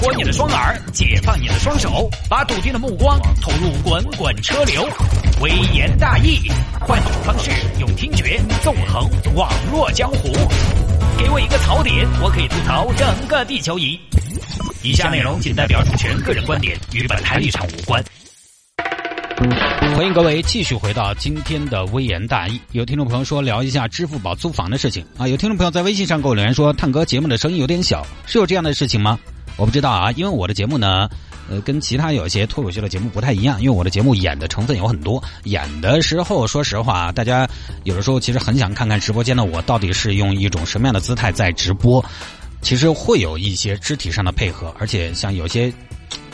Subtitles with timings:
[0.00, 4.88] 活你的双耳，解放你的双手，把笃定的目光投入滚滚车流。
[5.40, 6.48] 微言大义，
[6.80, 10.32] 换种方式用听觉纵横网络江湖。
[11.18, 13.98] 给我一个槽点，我可以吐槽整个地球仪。
[14.84, 18.02] 以下内容仅代表主持人个人观点，与本台立场无关。
[19.96, 22.60] 欢迎各位继续回到今天的微言大义。
[22.70, 25.26] 有听众朋友说聊一下支付宝租房的事情啊。
[25.26, 29.18] 有听众朋友在微信上给我留言说，探哥节目的声音有点小，是有这样的事情吗？
[29.58, 31.10] 我不知道啊，因为我的节目呢，
[31.50, 35.20] 呃，跟其他有些脱口秀的节目不太一样，因为我的节目演的成分有很多。
[35.44, 37.46] 演的时候，说实话，大家
[37.82, 42.02] 有的时候其实很想看看直播间的我到底是用一种什么样的姿态在直播。
[42.62, 45.72] 其实会有一些肢体上的配合，而且像有些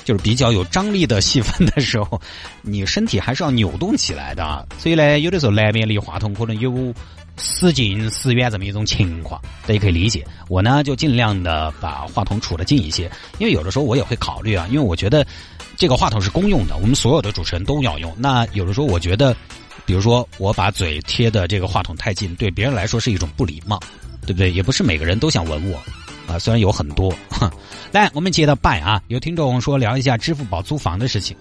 [0.04, 2.20] 就是比较有张力的戏份的时候，
[2.60, 4.68] 你身体还是要扭动起来的。
[4.78, 6.94] 所以呢，有的时候难免离话筒可能有。
[7.36, 10.24] 时近时远这么一种情况，大家可以理解。
[10.48, 15.26] 我呢就尽量的把话筒处得近一些，因为有的时候我也会考虑啊，因为我觉得
[15.76, 18.14] 这个话筒是公用的，我们所有的主持人都要用。
[18.16, 19.36] 那有的时候我觉得，
[19.84, 23.80] 比如说我把嘴贴的这个话筒太近，对别人来说是一种不礼貌，
[24.26, 24.50] 对不对？
[24.52, 25.76] 也不是每个人都想吻我
[26.32, 27.12] 啊，虽然有很多。
[27.90, 29.02] 来，我们接着拜啊！
[29.08, 31.36] 有听众说聊一下支付宝租房的事情。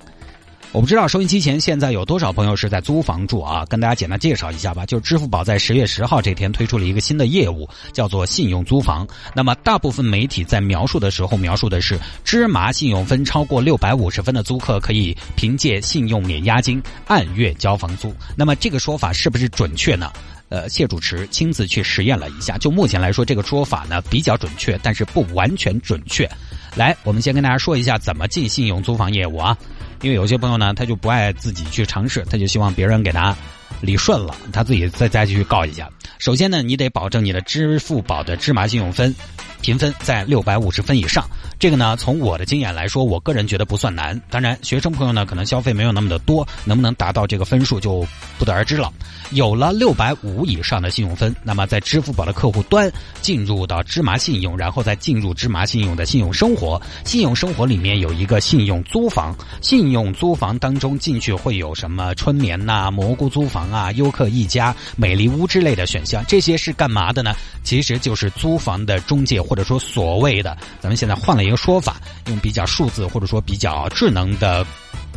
[0.72, 3.64] 我不知道收音机前现在有多少朋友是在租房住啊？
[3.69, 4.86] 跟大家简单介绍一下吧。
[4.88, 9.08] 就支付宝在十月十号这天推出了一个新的业务，叫做信用租房。
[9.36, 18.11] 那么大部分媒体在描述的时候描述的是芝麻信用分超过六百五十分的租客可以凭借信用免押金按月交房租。
[18.36, 20.11] 那么这个说法是不是准确呢？
[20.50, 26.30] 呃，谢主持亲自去实验了一下，就目前来说，这个说法呢比较准确，但是不完全准确。
[26.75, 29.56] 来，我们先跟大家说一下怎么进信用租房业务啊。
[30.04, 33.36] 因为有些朋友呢，他就不爱自己去尝试，他就希望别人给他
[33.81, 35.89] 理顺了，他自己再再去告一下。
[36.19, 39.13] 首先呢，你得保证你的支付宝的芝麻信用分。
[39.61, 41.25] 评分在六百五十分以上，
[41.57, 44.21] 这个呢，从我的经验来说，我个人觉得不算难。
[44.29, 48.05] 当然，学生朋友呢，可能消费没有那么的多，能不能达到这个分数就
[48.38, 48.91] 不得而知了。
[49.31, 52.91] 有了六百五以上的信用分，那么在支付宝的客户端
[53.22, 56.81] 进入到芝麻信用，然后再进入芝麻信用的信用生活。
[57.06, 67.35] 信用生活里面有一个信用租房，信用租房当中进去会有什么春眠呐、蘑菇租房啊、优客一家、美丽屋之类的选项，这些是干嘛的呢？
[67.63, 69.41] 其实就是租房的中介。
[69.41, 74.66] 或者说所谓的，咱们现在换了一个说法，用比较数字或者说比较智能的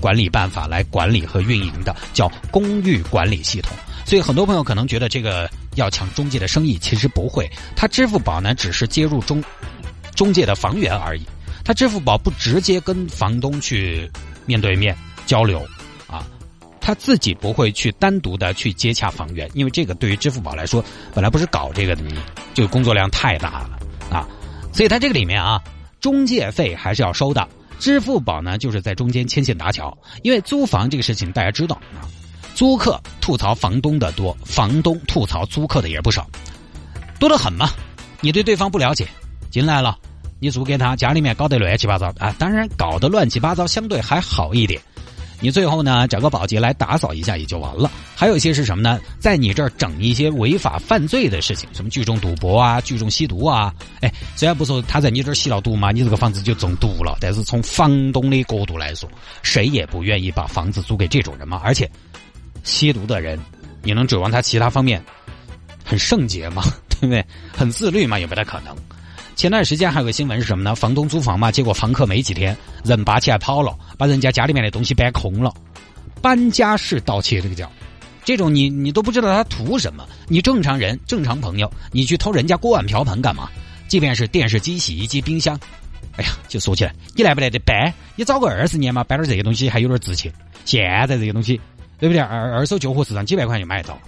[0.01, 3.73] 管理办法来管理和运营的，叫公寓管理系统。
[4.05, 7.51] 所以很多朋友可能觉得这个要抢中介的生意，其实不会。
[7.75, 9.43] 他支付宝呢，只是接入中
[10.15, 11.23] 中介的房源而已。
[11.65, 14.11] 他支付宝不直接跟房东去
[14.45, 14.97] 面对面
[15.27, 15.65] 交流，
[16.87, 22.05] 他自己不会去单独的去接洽房源，因为这个对于支付宝来说，本来不是搞这个的，
[22.55, 23.79] 就工作量太大了。
[24.09, 24.25] 啊，
[24.73, 25.61] 所以它这个里面啊，
[26.01, 27.49] 中介费还是要收的。
[27.81, 29.99] 支付宝呢，就是在中间牵线搭桥。
[30.23, 32.07] 因为租房这个事情，大家知道啊，
[32.55, 36.25] 租客吐槽房东的多，房东吐槽租客的也不少，
[37.19, 37.69] 多得很嘛。
[38.21, 39.09] 你对对方不了解，
[39.51, 39.99] 进来了，
[40.39, 42.33] 你租给他，家里面搞得乱七八糟啊。
[42.39, 44.81] 当然，搞得乱七八糟相对还好一点。
[45.41, 47.91] 你最后呢找个保洁来打扫一下也就完了。
[48.15, 48.99] 还有一些是什么呢？
[49.19, 53.75] 在你这儿整一些违法犯罪的事情，什么聚众赌博啊、聚众吸毒啊。
[54.01, 57.19] 哎，虽然不说他在你这儿吸了毒嘛，你这个房子就中毒了。
[57.21, 59.09] 但是从房东的角度来说，
[59.43, 61.61] 谁也不愿意把房子租给这种人嘛。
[61.63, 61.91] 而且，
[62.65, 63.39] 吸毒的人，
[63.83, 65.03] 你能指望他其他方面
[65.85, 66.63] 很圣洁吗？
[66.89, 67.25] 对不对？
[67.55, 68.75] 很自律嘛，也不太可能。
[69.37, 70.75] 前段时间还有个新闻是什么呢？
[70.75, 75.53] 房东租房嘛，结果房客没几天人扒起来跑了，把人家家里面的东西搬空了，
[76.23, 77.71] 搬家式盗窃这个叫，
[78.25, 80.09] 这种你你都不知道他图什么。
[80.27, 83.51] 你正常人正常朋友，你去偷人家锅碗瓢盆干嘛？
[83.89, 85.61] 即便是电视机、洗衣机、冰箱，
[86.17, 87.93] 哎呀，就说起来，你来不来得搬？
[88.15, 90.33] 你找个二十年嘛，搬点这些东西还有点值钱。
[90.65, 91.61] 现在这些东西，
[91.99, 92.23] 对不对？
[92.23, 93.99] 二二手旧货市场几百块钱就买得到。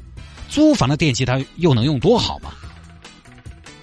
[0.49, 2.51] 租房的电器它又能用多好嘛？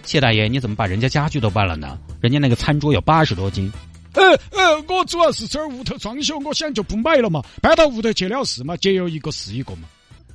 [0.05, 1.97] 谢大爷，你怎么把人家家具都搬了呢？
[2.21, 3.71] 人家那个餐桌有八十多斤。
[4.13, 9.87] 呃呃，我主要是这儿屋头装修，我想就不买了嘛，搬到屋头去了事嘛，节约一个是一个嘛。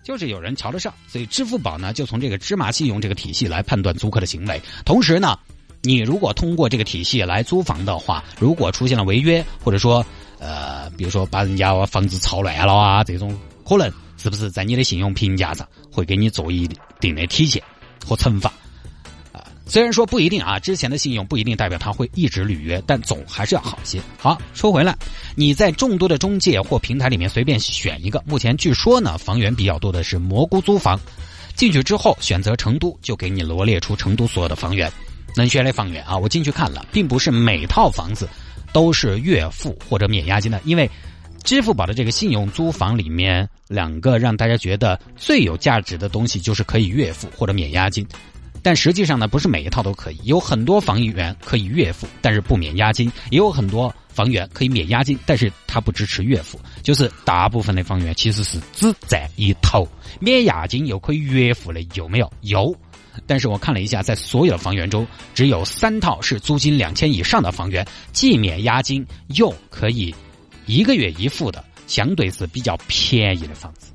[0.02, 4.60] 就是有人瞧得上，所以支付宝呢就从这个芝麻信用这个体系来判断租客的行为。
[4.84, 5.38] 同时呢，
[5.82, 10.04] 你如果通过这个体系来租房的话，如果出现了违约，或者说
[10.38, 16.68] 呃，比如说把人家房子炒乱了啊，这种可能是不是在你的信用评价上会给你做一
[16.98, 17.62] 定的体现
[18.04, 18.52] 和惩罚？
[19.70, 24.02] 虽然说不一定啊，之前的信用不一定代表他会一直履约，但总还是要好些。
[24.18, 24.96] 好，说回来，
[25.36, 30.98] 你在众多的中介或平台里面随便选一个，目前据说呢，房源比较多的是蘑菇租房。
[31.54, 34.90] 进去之后选择成都，就给你罗列出成都所有的房源。
[35.36, 38.28] 能选的房源啊，我进去看了，并不是每套房子
[38.72, 40.90] 都是月付或者免押金的，因为
[41.44, 48.04] 支付宝的这个信用租房里面，两个让大家觉得最有价值的东西就是可以月付或者免押金。
[48.62, 56.58] 但实际上呢，不是每一套都可以，有很多房源可以月付，但是不免押金；也有很多房源可以免押金，但是它不支持月付。
[56.82, 59.86] 就是大部分的房源其实是只占一套，
[60.20, 62.32] 免押金又可以月付的有没有？
[62.42, 62.74] 有。
[63.26, 69.04] 但是我看了一下，在所有的房源中，只有三套是租金两千以上的房源，既免押金
[69.34, 70.14] 又可以
[70.66, 73.90] 一个月一付的，相对是比较便宜的房子。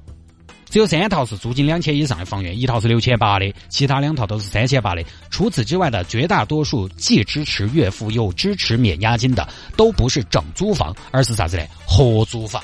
[0.75, 5.01] 只有三套是租金两千以上的房源，一套是六千八的，其他两套都是三千八的。
[5.29, 11.63] 除此之外的绝大多数既支持月付又支持免押金的，都不是整租房，而是啥子呢？
[11.87, 12.61] 合租房，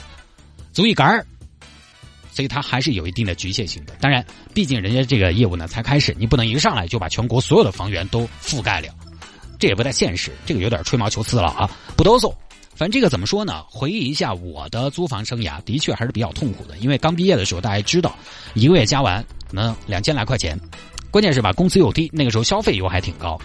[0.73, 1.25] 租一杆儿。
[2.33, 3.93] 所以它还是有一定的局限性的。
[4.01, 8.89] 当然，毕竟人家这个业务呢才开始，你不能一上来就把全国所有的房源都覆盖了，
[9.57, 11.71] 这也不太现实，这个有点吹毛求疵了啊！
[11.95, 12.37] 不多说。
[12.75, 13.63] 反正这个怎么说呢？
[13.69, 16.77] 回忆一下我的租房生涯，的确还是比较痛苦的。
[16.79, 18.15] 因为刚毕业的时候，大家知道，
[18.55, 20.59] 一个月加完可能两千来块钱，
[21.11, 23.39] 关键是吧，工资又低，那个时候消费又还挺高，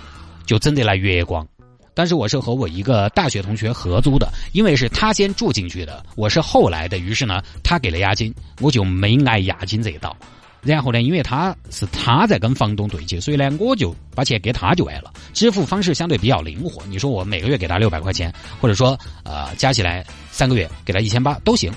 [0.46, 1.46] 就真的来月光。
[1.93, 10.17] 但是我是和我一个大学同学合租的，因为是他先住进去的，我是后来的，于是呢，他给了押金，我就没挨押金这一道。
[10.66, 15.12] 然后呢，因为他是他在跟房东对接，所以呢，我就把钱给他就完了。
[15.32, 21.72] 支付方式相对比较灵活，你说我每个月给他六百块钱，或者说呃加起来三个月给他一千八都行。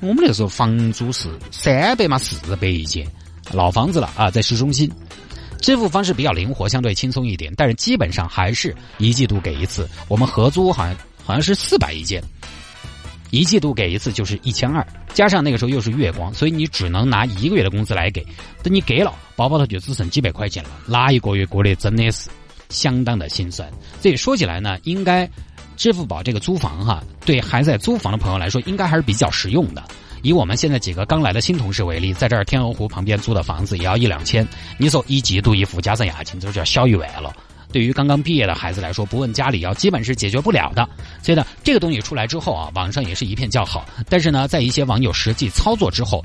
[0.00, 3.06] 我们那个时候房租是三百嘛四百一间，
[3.52, 4.90] 老房子了啊，在市中心，
[5.60, 9.88] 支付方式比较灵活，相对轻松一点，但是基本上还是一季度给一次。
[10.06, 12.22] 我们合租好像好像是四百一间。
[13.30, 18.24] 一季度给一次就是一千二，加上那个时候又是月光，所以你只能拿一个月的工资来给。
[18.62, 20.70] 等你给了，包包头就只剩几百块钱了。
[20.86, 22.30] 哪一个月过得真的是
[22.68, 23.68] 相当的心酸。
[24.00, 25.28] 所以说起来呢，应该
[25.76, 29.82] 支付宝这个租房哈，对还在租房的朋友来说，应该还是比较实用的。
[30.22, 34.46] 以我们现在几个刚来的新同事为例，在这儿天鹅湖旁边租的房子也要一两千，
[34.76, 37.32] 你说一季度一付加上押金，就叫小一万了。
[37.70, 40.88] 对于刚刚毕业的孩子来说，不问家里要，基本是解决不了的。
[41.22, 43.86] 所以呢，这个东西出来之后啊，网上也是一片叫好。
[44.08, 46.24] 但是呢，在一些网友实际操作之后，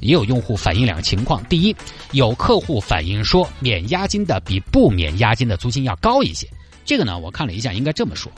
[0.00, 1.76] 也有用户反映两个情况：第一，
[2.12, 6.48] 有客户反映说，免押金的比不免押金的租金要高一些。
[6.84, 8.32] 这个呢，我看了一下，应该这么说，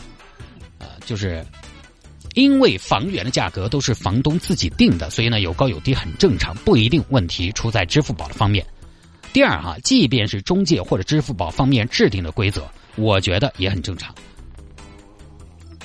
[0.78, 1.46] 呃，就是
[2.34, 8.66] 因为房源的价格都是房东自己定的，所以呢，有高有低很正常，不一定问题出在支付宝的方面。
[9.32, 14.12] 第二哈，即便是中介或者支付宝方面制定的规则，我觉得也很正常。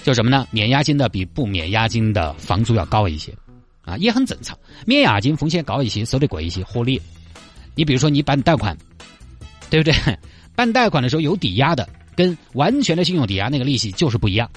[0.04, 0.48] 就什么呢？
[0.52, 3.32] 免押金的比不免押金的房租要高一些，
[3.84, 4.58] 啊，也很正常。
[4.86, 7.00] 免押金风险高一些，收的贵一些，合理。
[7.76, 8.76] 你比如说你办贷款，
[9.70, 9.94] 对不对？
[10.56, 14.50] 办贷款的时候有抵押的，跟完全的信用抵押那个利息就是不一样。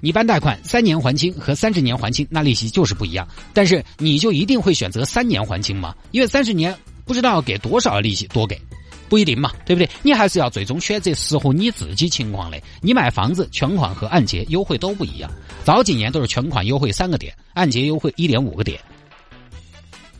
[0.00, 3.26] 你办贷款三年还清和三十年还清，那利息就是不一样。
[3.54, 5.94] 但是你就一定会选择三年还清吗？
[6.10, 6.76] 因为三十年。
[7.06, 8.60] 不知道给多少利息，多给，
[9.08, 9.88] 不一定嘛，对不对？
[10.02, 12.60] 你还是要最终选择适合你自己情况的。
[12.82, 15.30] 你买房子全款和按揭优惠都不一样，
[15.64, 18.80] 早几年都是全款优惠三个点，按揭优惠一点五个点。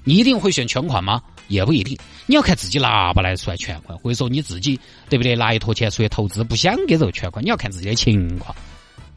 [0.04, 1.20] 你一定会选全款吗？
[1.48, 4.78] 也不一定，你要看自己拿不来出来全款，或者说你自己
[5.08, 5.34] 对不对？
[5.34, 8.54] 拿一坨钱出去投资，不想给这个全款，你要看自己的情况。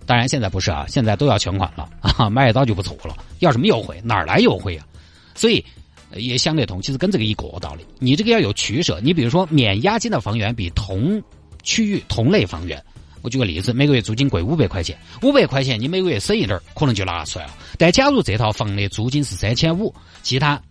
[0.08, 3.16] 当然现在不是啊，现在都要全款了啊，买得到就不错了。
[3.40, 4.02] 要什么优惠？
[4.04, 4.86] 哪来优惠啊？
[5.36, 5.64] 所以。
[6.16, 7.86] 也相对同，其实跟这个一个道理。
[8.00, 9.00] 你这个要有取舍。
[9.02, 11.22] 你比如说，免押金的房源比同
[11.64, 12.84] 区域同类房源，
[13.22, 17.54] 我举个例子，每个月租金贵五百块钱，五百块钱你每个月省一点可能就拿出来了。
[17.78, 20.62] 但假如这套房的租金是三千五，其他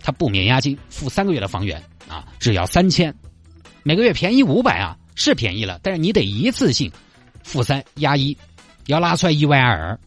[0.00, 3.14] 他不免押金，付三个月的房源啊，只要三千，
[3.82, 6.90] 每个月便宜五百啊，是便宜了，但是你得一次性
[7.42, 8.36] 付三押一，
[8.86, 9.98] 要拿出来一万二。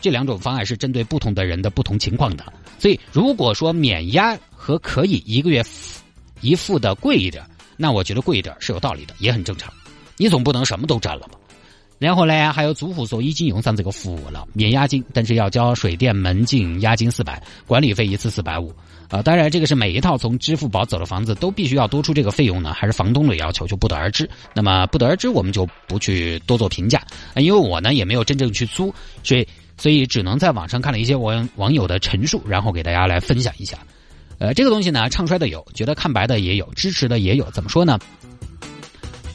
[0.00, 2.44] 这两种方案是针对不同的人的不同情况的。
[2.78, 5.62] 所以，如果说免押和可以一个月
[6.40, 7.44] 一付的贵一点，
[7.76, 9.72] 那我觉得贵一点是有道理的，也很正常。
[10.16, 11.38] 你总不能什么都占了吧？
[11.98, 18.74] 然后呢，还有租户说已经用上这个服务了，免押金，但是要交水电门禁押金四百，管理费一次四百五。
[19.08, 24.28] 啊，当然这个是每一套从支付宝走的房子都必须要多出这个费用呢，还是房东的要求，就不得而知。
[24.54, 27.02] 那么不得而知，我们就不去多做评价，
[27.36, 29.46] 因为我呢也没有真正去租，所以。
[29.80, 33.78] 所以只能在网上看了一些网网友的陈述，然后给大家来分享一下。
[34.38, 37.50] 呃，这个东西呢，唱衰的有，觉得看白的也有，支持的也有。
[37.50, 37.98] 怎么说呢？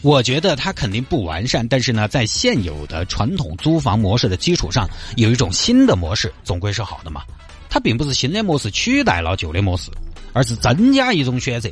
[0.03, 7.23] 我觉得它肯定不完善，但是呢，在现有的传统租房模式的基础上，有一种新的模式，总归是好的嘛。
[7.67, 9.89] 它并不是新的模式取代了旧的模式，
[10.31, 11.67] 而是增加一种选择。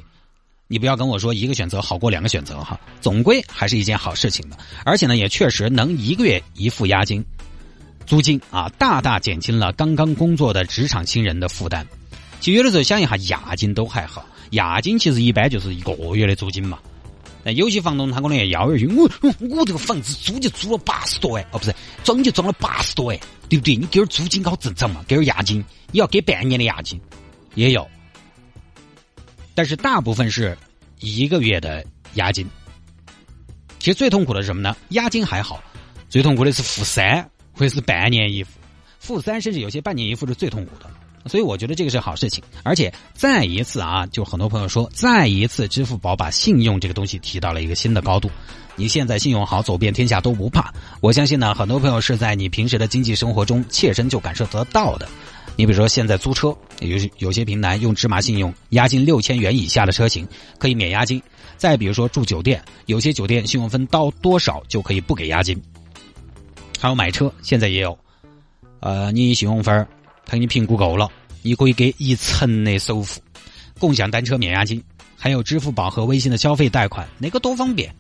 [0.67, 4.57] 你不要跟我说一个选择好过两个选择哈，总归还是一件好事情的。
[4.83, 7.23] 而且呢，也确实能一个月一付押金、
[8.05, 11.85] 租金啊，大大减轻了刚刚工作的职场新人的负担。
[12.39, 16.77] 其实有的时候想一下，押金都还好，押金其实一般就是一个月的租金嘛。
[17.45, 19.09] 那有些房东他可能也要一句，我
[19.49, 23.19] 我这个房子租就租了八十多万，哦不是，装就装了八十多万，
[23.49, 23.75] 对不对？
[23.75, 26.99] 你给点租金搞正常嘛，给点押金，你要给半年的押金，
[27.55, 27.85] 也有。
[29.55, 30.57] 但是大部分是
[30.99, 32.47] 一个月的押金。
[33.79, 34.75] 其实最痛苦的是什么呢？
[34.89, 35.61] 押金还好，
[36.09, 38.59] 最痛苦的是付三或者是半年一付，
[38.99, 40.89] 付三甚至有些半年一付是最痛苦的。
[41.25, 48.29] 所以我觉得这个是好事情，而且再一次啊，就很多朋友说，再一次支付宝把信用这个东西提到了一个新的高度。
[48.75, 50.73] 你现在信用好，走遍天下都不怕。
[50.99, 55.07] 我相信呢，很多朋友是在你平时的经济生活中切身就感受得到的。
[55.55, 56.47] 你比如说，现在租车，
[56.81, 61.21] 有有些平台用芝麻信用，押金六千元以下的车型可以免押金。
[61.55, 65.57] 再比如说住酒店，有些酒店信用分到多少就可以不给押金。
[66.83, 67.97] 还有买车，现在也有，
[68.81, 69.87] 呃，你信用分
[70.25, 71.09] 他给你评估够了，
[71.41, 73.21] 你可以给一层的首付，
[73.79, 74.83] 共享单车免押金，
[75.17, 77.95] 还有支付宝和微信的消费贷款，那个多方便。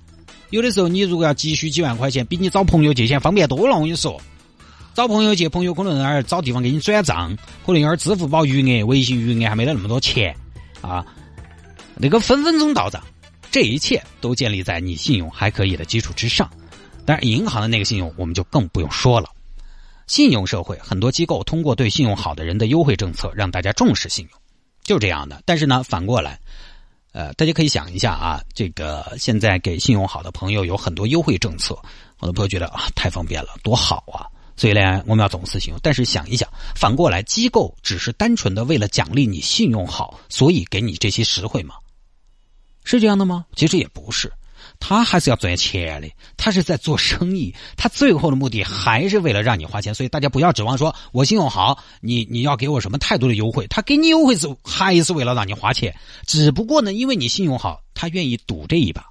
[0.49, 3.75] 有的时候你如果要急需几万块钱，比你找朋友借钱方便多了。
[3.75, 4.21] 我跟你说，
[4.93, 7.33] 找朋友借，朋友可能那儿找地方给你转账，
[7.65, 10.35] 可能有点支付宝余额、微信余额还没得那么多钱
[10.81, 11.05] 啊，
[11.95, 13.01] 那个分分钟到账。
[13.49, 16.51] 这一切都建立在你信用还可以的基础之上。
[17.05, 19.29] 但是银行的那个信用，我们就更不用说了。
[20.07, 24.39] 信用社会，很多机构通过对信用好的人的优惠政策，让大家重视信用，
[24.83, 25.41] 就这样的。
[25.45, 26.39] 但是呢，反过来，
[27.13, 31.73] 呃，大家可以想一下啊，这个现在给信用好的朋友有很多优惠政策，
[32.17, 34.27] 很多朋友觉得啊，太方便了，多好啊！
[34.55, 35.79] 所以呢，我们要重视信用。
[35.81, 41.75] 但是想一想，反过来，机构只是单纯的为了奖励你信用好，所以给你这些实惠吗？
[42.83, 43.45] 是这样的吗？
[43.55, 44.31] 其实也不是。
[44.85, 55.95] 他还是要赚钱的，他是在做生意，他最后的目的还是为了让你花钱，所以大家不要指望说我信用好，你你要给我什么太多的优惠，他给你优惠是还是为了让你花钱，
[56.27, 59.05] 只不过呢，因为你信用好，他愿意赌这一把，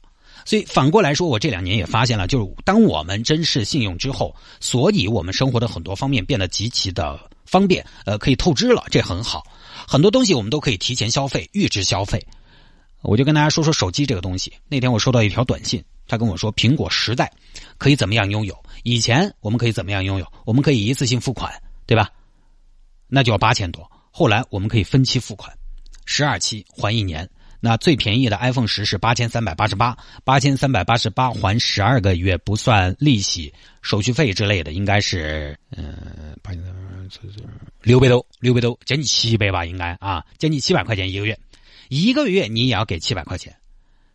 [0.45, 9.43] 所以反过来说，我这两年也发现了，就是当我们珍视信用之后，所以我们生活的很多方面变得极其的方便，呃，可以透支了，这很好，
[9.89, 12.23] 很多东西我们都可以提前消费，预支消费。
[13.03, 14.53] 我就跟大家说说手机这个东西。
[14.69, 17.31] 那天我收到一条短信，他跟我说苹果十代
[17.79, 18.57] 可以怎么样拥有？
[18.85, 20.27] 以前我们可以怎么样拥有？
[20.45, 21.53] 我们可以一次性付款，
[21.87, 22.11] 对吧？
[23.09, 23.91] 那就要八千多。
[24.11, 25.53] 后来我们可以分期付款，
[26.07, 27.29] 十二期还一年。
[27.65, 36.37] 那最便宜的 iPhone 十是八千三百八十八，八千三百八十八还十二个月，不算利息、手续费之类的，应该是嗯，
[37.83, 41.39] 六百多，六百多，将近七百吧，应该啊，将近七百块钱一个月。
[41.95, 43.55] 一个月你也要给七百块钱，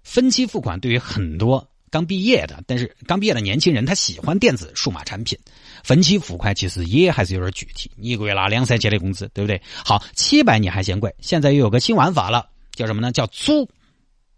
[0.02, 5.38] 分期付款对于很多刚毕业的，但是刚毕业的年轻人，他喜欢电子数码产品，
[5.84, 7.92] 分期付款其实也还是有点具体。
[7.96, 9.62] 你一个月拿两三千的工资，对不对？
[9.86, 13.12] 好，七百你还嫌贵，现在又有个新玩法了，叫什么呢？
[13.12, 13.70] 叫租，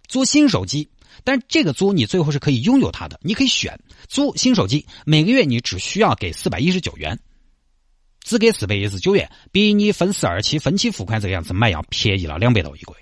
[0.10, 0.90] 租新手机。
[1.24, 3.80] 但是这个租你最后是可以拥有它的，你可以选
[4.10, 7.18] 租新手机，每个月你只需要给四百一十九元，
[8.22, 13.00] 只给四百一十九元，比你分十二期分期付款这个样子买要便宜了两百多一个月。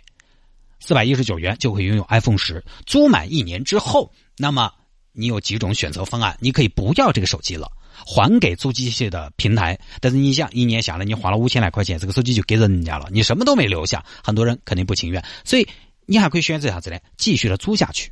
[0.88, 4.72] 四百一十九元就可以拥有 iPhone 十，租满一年之后，那么
[5.12, 7.70] 你有几种选择方案，你可以不要这个手机了，
[8.06, 9.78] 还给租机器的平台。
[10.00, 15.22] 但是你想，一年下来你花了五千来块钱，这个手机就给人家了，你什么都没留下，很多人肯定不情愿。
[15.44, 15.68] 所以
[16.06, 16.98] 你还可以选择啥子呢？
[17.18, 18.10] 继续的租下去，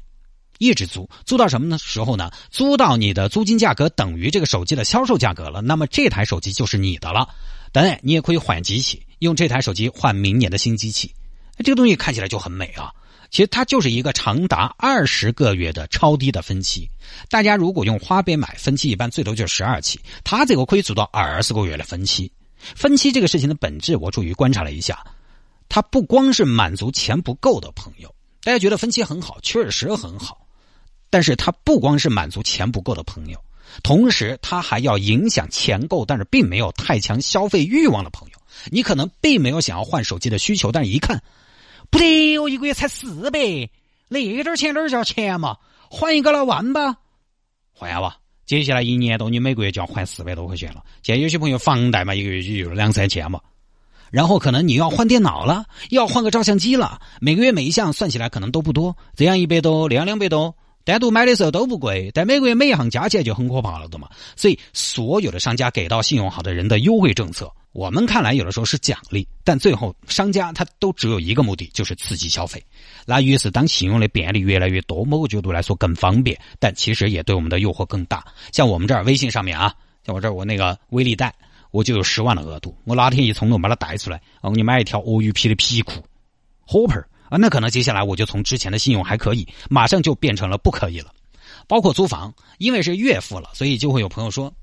[0.58, 2.30] 一直租，租到什么呢时候呢？
[2.52, 7.30] 租到你的租金价格等于这个手机的销售价格了，那么这台手机就是你的了。
[7.72, 11.10] 当然，你也可以换机器，用这台手机换明年的新机器。
[11.64, 12.92] 这个东西看起来就很美啊，
[13.32, 16.90] 其实它就是一个长达二十个月的超低的分期。
[17.30, 22.32] 大家如果用花呗买分期，一般最多就是十二期，它这个可以做到二十个月的分期。
[22.58, 25.06] 分期这个事情的本质，我注意观察了一下，
[25.70, 30.48] 它不光是满足钱不够的朋友，大家觉得分期很好，确实很好，
[31.10, 33.40] 但是它不光是满足钱不够的朋友，
[33.84, 38.40] 同时它还要影响钱够但是并没有太强消费欲望的朋友。
[38.72, 41.22] 你可能并没有想要换手机的需求，但是一看。
[41.90, 43.40] 不得，我一个月才四百，
[44.08, 45.58] 那点钱哪儿叫钱嘛？
[45.90, 46.98] 还一个老万吧，
[47.74, 48.18] 换吧。
[48.46, 50.84] 接下来一年多，你每个月就要还四百多块钱了。
[51.02, 53.40] 现在有些朋友房贷嘛，一个月就有两三千嘛。
[54.12, 64.08] 然后可能你要换电脑了，要换个照相机了，每个月每一项算起来可能都不多，这样一百多，那样两百多，单独买的时候都不贵，但每个月每一项加起来就很可怕了，的嘛？
[64.36, 67.52] 所以所有的商家给到信用好的人的优惠政策。
[67.76, 72.64] 我们看来有的时候是奖励，但最后商家他都只有一个目的，就是刺激消费。
[73.06, 78.24] 那于是当信用的便利越来越多，某个角度来说更方便，但其实也对我们的诱惑更大。
[78.54, 81.36] 像我们这儿微信上面啊，像我这儿我那个微粒贷，
[81.72, 86.02] 我就有十万的额度，我哪天一冲动把它贷出来，我给你买一条鳄鱼皮的皮裤
[86.70, 91.12] ，，Hooper 啊，那可能接下来我就从之前的信用还可以，马上就变成了不可以了。
[91.68, 94.54] 包括租房，因为是月付了，所以就会有朋友说，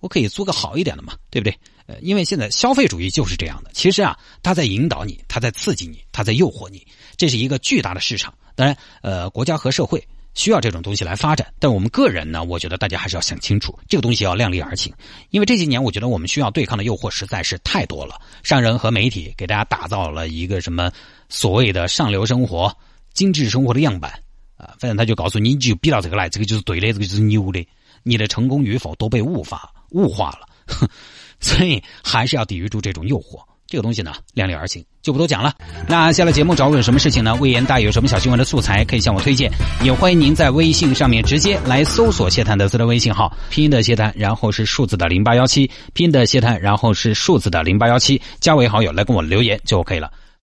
[0.00, 1.56] 我可以租个好一点的嘛，对不对？
[1.86, 3.70] 呃，因为现在消费主义就是这样的。
[3.72, 8.32] 其实啊，它在引导你，它在刺激你，它在诱惑你，这是一个巨大的市场。
[8.54, 14.92] 当然，呃，国家和社会需要这种东西来发展，但我们个人呢，我觉得大家还是要想清楚，这个东西要量力而行。
[15.30, 18.14] 因为这几年，我觉得我们需要对抗的诱惑实在是太多了。
[18.42, 20.90] 商人和媒体给大家打造了一个什么
[21.28, 22.72] 所谓的上流生活、
[23.12, 24.12] 精致生活的样板
[24.56, 27.66] 啊，反正他就告诉你，你就比到这个来，这个就是对的，这个就是牛的，
[28.02, 30.46] 你的成功与否都被物化、物化了。
[31.40, 35.54] 所以还是要抵御住这种诱惑，这个东西呢，量力而行，就不多讲了。
[35.88, 37.34] 那下了节目找我有什么事情呢？
[37.36, 39.50] 魏延大有什么小新闻的素材可以向我推荐，
[39.82, 50.12] 也欢迎您在微信上面直接来搜索谢探德斯的微信号，拼音的谢探，然后是数字的零八幺七，拼音的谢探，然后是数字的零八幺七，加为好友来跟我留言就 OK 了。